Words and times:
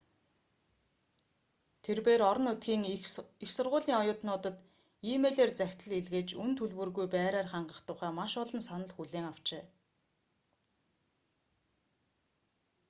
тэрбээр 1.83 2.21
орон 2.29 2.45
нутгийн 2.47 2.83
их 3.45 3.51
сургуулийн 3.55 3.99
оюутнуудад 4.01 4.55
э-мэйлээр 5.11 5.51
захидал 5.59 5.93
илгээж 5.99 6.29
үнэ 6.41 6.53
төлбөргүй 6.59 7.05
байраар 7.15 7.47
хангах 7.53 7.79
тухай 7.87 8.11
маш 8.19 8.31
олон 8.43 8.61
санал 8.67 8.91
хүлээн 8.95 9.25
авчээ 9.31 9.63